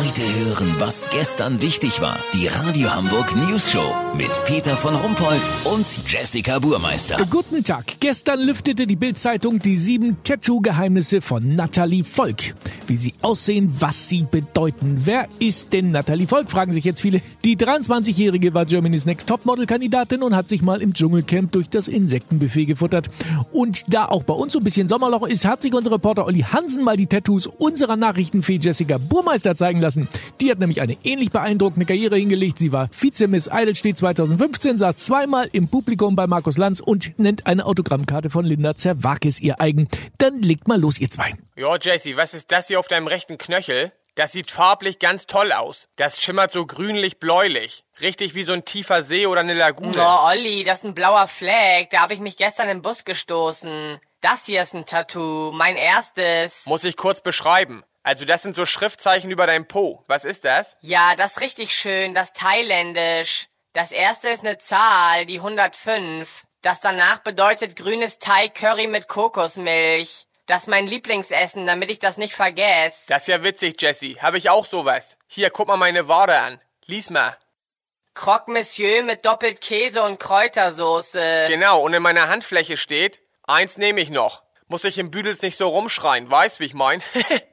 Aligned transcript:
Heute 0.00 0.22
hören, 0.22 0.76
was 0.78 1.06
gestern 1.10 1.60
wichtig 1.60 2.00
war. 2.00 2.16
Die 2.32 2.46
Radio 2.46 2.90
Hamburg 2.90 3.36
News 3.36 3.70
Show 3.70 3.94
mit 4.16 4.30
Peter 4.46 4.74
von 4.74 4.94
Rumpold 4.94 5.42
und 5.64 5.86
Jessica 6.10 6.58
Burmeister. 6.58 7.18
Guten 7.28 7.62
Tag. 7.62 8.00
Gestern 8.00 8.40
lüftete 8.40 8.86
die 8.86 8.96
Bildzeitung 8.96 9.58
die 9.58 9.76
sieben 9.76 10.16
Tattoo-Geheimnisse 10.24 11.20
von 11.20 11.54
Natalie 11.54 12.02
Volk. 12.02 12.54
Wie 12.86 12.96
sie 12.96 13.12
aussehen, 13.20 13.70
was 13.78 14.08
sie 14.08 14.26
bedeuten. 14.28 15.02
Wer 15.04 15.28
ist 15.38 15.74
denn 15.74 15.90
Natalie 15.90 16.26
Volk, 16.26 16.50
fragen 16.50 16.72
sich 16.72 16.84
jetzt 16.84 17.02
viele. 17.02 17.20
Die 17.44 17.58
23-Jährige 17.58 18.54
war 18.54 18.64
Germany's 18.64 19.04
Next 19.04 19.28
Topmodel-Kandidatin 19.28 20.22
und 20.22 20.34
hat 20.34 20.48
sich 20.48 20.62
mal 20.62 20.80
im 20.80 20.94
Dschungelcamp 20.94 21.52
durch 21.52 21.68
das 21.68 21.88
Insektenbuffet 21.88 22.64
gefuttert. 22.64 23.10
Und 23.52 23.92
da 23.92 24.06
auch 24.06 24.22
bei 24.22 24.34
uns 24.34 24.54
so 24.54 24.60
ein 24.60 24.64
bisschen 24.64 24.88
Sommerloch 24.88 25.26
ist, 25.26 25.44
hat 25.44 25.60
sich 25.60 25.74
unser 25.74 25.92
Reporter 25.92 26.24
Olli 26.24 26.40
Hansen 26.40 26.84
mal 26.84 26.96
die 26.96 27.06
Tattoos 27.06 27.46
unserer 27.46 27.96
Nachrichtenfee 27.96 28.56
Jessica 28.56 28.96
Burmeister 28.96 29.54
zeigen 29.54 29.82
lassen. 29.82 29.89
Die 30.40 30.50
hat 30.50 30.58
nämlich 30.58 30.80
eine 30.80 30.96
ähnlich 31.04 31.30
beeindruckende 31.30 31.86
Karriere 31.86 32.16
hingelegt. 32.16 32.58
Sie 32.58 32.72
war 32.72 32.88
Vize-Miss 32.92 33.50
Eidelstedt 33.50 33.98
2015, 33.98 34.76
saß 34.76 34.96
zweimal 34.96 35.48
im 35.52 35.68
Publikum 35.68 36.16
bei 36.16 36.26
Markus 36.26 36.58
Lanz 36.58 36.80
und 36.80 37.18
nennt 37.18 37.46
eine 37.46 37.66
Autogrammkarte 37.66 38.30
von 38.30 38.44
Linda 38.44 38.76
Zerwakis 38.76 39.40
ihr 39.40 39.60
eigen. 39.60 39.88
Dann 40.18 40.42
legt 40.42 40.68
mal 40.68 40.80
los, 40.80 40.98
ihr 40.98 41.10
zwei. 41.10 41.34
Ja, 41.56 41.76
Jesse, 41.80 42.16
was 42.16 42.34
ist 42.34 42.50
das 42.50 42.68
hier 42.68 42.78
auf 42.78 42.88
deinem 42.88 43.06
rechten 43.06 43.38
Knöchel? 43.38 43.92
Das 44.16 44.32
sieht 44.32 44.50
farblich 44.50 44.98
ganz 44.98 45.26
toll 45.26 45.52
aus. 45.52 45.88
Das 45.96 46.20
schimmert 46.20 46.50
so 46.50 46.66
grünlich-bläulich. 46.66 47.84
Richtig 48.00 48.34
wie 48.34 48.42
so 48.42 48.52
ein 48.52 48.64
tiefer 48.64 49.02
See 49.02 49.26
oder 49.26 49.40
eine 49.40 49.54
Lagune. 49.54 49.92
Oh, 49.96 50.26
Olli, 50.28 50.64
das 50.64 50.80
ist 50.80 50.84
ein 50.84 50.94
blauer 50.94 51.28
Fleck. 51.28 51.90
Da 51.90 52.00
habe 52.00 52.14
ich 52.14 52.20
mich 52.20 52.36
gestern 52.36 52.68
im 52.68 52.82
Bus 52.82 53.04
gestoßen. 53.04 54.00
Das 54.20 54.44
hier 54.44 54.62
ist 54.62 54.74
ein 54.74 54.84
Tattoo, 54.84 55.52
mein 55.52 55.76
erstes. 55.76 56.66
Muss 56.66 56.84
ich 56.84 56.96
kurz 56.96 57.22
beschreiben. 57.22 57.82
Also 58.02 58.24
das 58.24 58.42
sind 58.42 58.54
so 58.54 58.64
Schriftzeichen 58.66 59.30
über 59.30 59.46
deinem 59.46 59.66
Po. 59.66 60.04
Was 60.06 60.24
ist 60.24 60.44
das? 60.44 60.76
Ja, 60.80 61.14
das 61.16 61.32
ist 61.32 61.40
richtig 61.40 61.74
schön, 61.74 62.14
das 62.14 62.32
thailändisch. 62.32 63.48
Das 63.72 63.92
erste 63.92 64.28
ist 64.30 64.40
eine 64.40 64.58
Zahl, 64.58 65.26
die 65.26 65.36
105. 65.38 66.44
Das 66.62 66.80
danach 66.80 67.18
bedeutet 67.18 67.76
grünes 67.76 68.18
Thai-Curry 68.18 68.86
mit 68.86 69.06
Kokosmilch. 69.06 70.26
Das 70.46 70.62
ist 70.62 70.68
mein 70.68 70.86
Lieblingsessen, 70.86 71.66
damit 71.66 71.90
ich 71.90 72.00
das 72.00 72.16
nicht 72.16 72.34
vergesse. 72.34 73.04
Das 73.08 73.22
ist 73.22 73.28
ja 73.28 73.44
witzig, 73.44 73.80
Jesse. 73.80 74.20
Habe 74.20 74.38
ich 74.38 74.50
auch 74.50 74.66
sowas. 74.66 75.16
Hier, 75.28 75.50
guck 75.50 75.68
mal 75.68 75.76
meine 75.76 76.08
Ware 76.08 76.38
an. 76.38 76.60
Lies 76.86 77.08
mal. 77.10 77.36
Croque 78.14 78.50
Monsieur 78.50 79.04
mit 79.04 79.24
doppelt 79.24 79.60
Käse 79.60 80.02
und 80.02 80.18
Kräutersoße. 80.18 81.44
Genau, 81.46 81.80
und 81.82 81.94
in 81.94 82.02
meiner 82.02 82.28
Handfläche 82.28 82.76
steht, 82.76 83.20
eins 83.44 83.78
nehme 83.78 84.00
ich 84.00 84.10
noch. 84.10 84.42
Muss 84.66 84.84
ich 84.84 84.98
im 84.98 85.10
Büdels 85.10 85.42
nicht 85.42 85.56
so 85.56 85.68
rumschreien, 85.68 86.28
weißt 86.28 86.58
wie 86.58 86.64
ich 86.64 86.74
mein? 86.74 87.02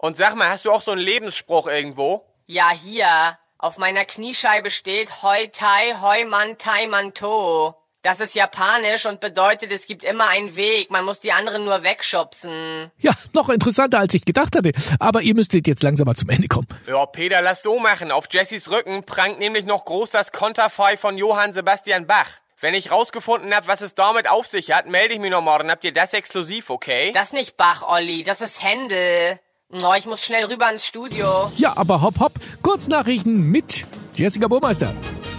und 0.00 0.16
sag 0.16 0.34
mal, 0.34 0.48
hast 0.48 0.64
du 0.64 0.72
auch 0.72 0.80
so 0.80 0.92
einen 0.92 1.00
Lebensspruch 1.02 1.66
irgendwo? 1.66 2.24
Ja, 2.46 2.70
hier. 2.70 3.38
Auf 3.58 3.76
meiner 3.76 4.06
Kniescheibe 4.06 4.70
steht 4.70 5.22
Hoi 5.22 5.48
Tai 5.48 6.00
Hoi 6.00 6.24
Man 6.24 6.56
Tai 6.56 6.86
Man 6.86 7.12
To. 7.12 7.74
Das 8.00 8.18
ist 8.18 8.34
japanisch 8.34 9.04
und 9.04 9.20
bedeutet, 9.20 9.70
es 9.70 9.86
gibt 9.86 10.02
immer 10.02 10.28
einen 10.28 10.56
Weg. 10.56 10.90
Man 10.90 11.04
muss 11.04 11.20
die 11.20 11.32
anderen 11.32 11.66
nur 11.66 11.82
wegschubsen. 11.82 12.90
Ja, 12.96 13.12
noch 13.34 13.50
interessanter, 13.50 13.98
als 13.98 14.14
ich 14.14 14.24
gedacht 14.24 14.56
hatte. 14.56 14.72
Aber 14.98 15.20
ihr 15.20 15.34
müsstet 15.34 15.66
jetzt 15.66 15.82
langsam 15.82 16.06
mal 16.06 16.14
zum 16.14 16.30
Ende 16.30 16.48
kommen. 16.48 16.68
Ja, 16.86 17.04
Peter, 17.04 17.42
lass 17.42 17.62
so 17.62 17.78
machen. 17.78 18.10
Auf 18.10 18.24
Jessys 18.30 18.70
Rücken 18.70 19.04
prangt 19.04 19.38
nämlich 19.38 19.66
noch 19.66 19.84
groß 19.84 20.08
das 20.08 20.32
Konterfei 20.32 20.96
von 20.96 21.18
Johann 21.18 21.52
Sebastian 21.52 22.06
Bach. 22.06 22.30
Wenn 22.58 22.72
ich 22.72 22.90
rausgefunden 22.90 23.54
hab, 23.54 23.66
was 23.66 23.82
es 23.82 23.94
damit 23.94 24.30
auf 24.30 24.46
sich 24.46 24.72
hat, 24.72 24.86
melde 24.86 25.12
ich 25.12 25.20
mich 25.20 25.30
noch 25.30 25.42
morgen. 25.42 25.70
Habt 25.70 25.84
ihr 25.84 25.92
das 25.92 26.14
exklusiv, 26.14 26.70
okay? 26.70 27.12
Das 27.12 27.24
ist 27.24 27.32
nicht 27.34 27.58
Bach, 27.58 27.86
Olli. 27.86 28.22
Das 28.22 28.40
ist 28.40 28.62
Händel. 28.62 29.38
Oh, 29.72 29.94
ich 29.96 30.04
muss 30.04 30.24
schnell 30.24 30.46
rüber 30.46 30.68
ins 30.72 30.84
Studio. 30.84 31.50
Ja, 31.54 31.76
aber 31.76 32.02
hopp, 32.02 32.18
hopp. 32.18 32.32
Kurznachrichten 32.60 33.40
mit 33.40 33.86
Jessica 34.14 34.48
Burmeister. 34.48 34.92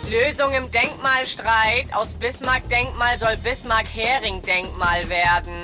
Lösung 0.09 0.53
im 0.53 0.71
Denkmalstreit. 0.71 1.93
Aus 1.93 2.13
Bismarck-Denkmal 2.13 3.19
soll 3.19 3.35
Bismarck-Hering-Denkmal 3.37 5.09
werden. 5.09 5.63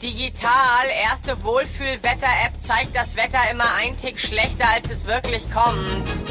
Digital, 0.00 0.86
erste 1.02 1.42
Wohlfühl-Wetter-App 1.42 2.52
zeigt 2.62 2.94
das 2.94 3.16
Wetter 3.16 3.50
immer 3.50 3.66
ein 3.74 3.98
Tick 3.98 4.20
schlechter, 4.20 4.68
als 4.72 4.88
es 4.88 5.04
wirklich 5.06 5.42
kommt. 5.50 6.29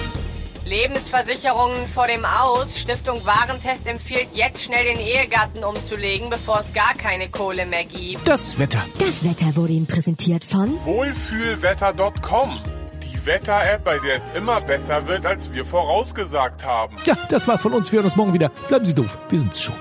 Lebensversicherungen 0.69 1.88
vor 1.88 2.06
dem 2.06 2.24
Aus. 2.24 2.78
Stiftung 2.78 3.25
Warentest 3.25 3.88
empfiehlt 3.88 4.28
jetzt 4.34 4.63
schnell 4.63 4.85
den 4.85 5.00
Ehegatten 5.00 5.63
umzulegen, 5.63 6.30
bevor 6.30 6.59
es 6.59 6.72
gar 6.74 6.94
keine 6.94 7.28
Kohle 7.30 7.66
mehr 7.66 7.85
gibt. 7.85 8.28
Das 8.28 8.59
Wetter. 8.59 8.85
Das 9.00 9.24
Wetter 9.24 9.56
wurde 9.56 9.74
Ihnen 9.74 9.88
präsentiert 9.88 10.46
von 10.46 10.74
Wohlfühlwetter.com. 10.85 12.53
Die 13.03 13.25
Wetter-App, 13.25 13.84
bei 13.84 13.97
der 13.97 14.18
es 14.18 14.29
immer 14.29 14.62
besser 14.62 15.08
wird, 15.08 15.25
als 15.25 15.52
wir 15.52 15.66
vorausgesagt 15.66 16.63
haben. 16.63 16.97
Ja, 17.03 17.18
das 17.29 17.47
war's 17.47 17.63
von 17.63 17.74
uns. 17.74 17.91
Wir 17.91 17.97
hören 17.97 18.06
uns 18.06 18.16
morgen 18.16 18.34
wieder. 18.34 18.50
Bleiben 18.68 18.85
Sie 18.85 18.94
doof. 18.94 19.18
Wir 19.29 19.40
sind's 19.40 19.59
schon. 19.62 19.75